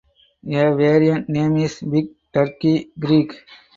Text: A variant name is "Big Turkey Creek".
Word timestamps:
A 0.49 0.73
variant 0.75 1.29
name 1.29 1.57
is 1.57 1.79
"Big 1.81 2.07
Turkey 2.33 2.89
Creek". 2.99 3.33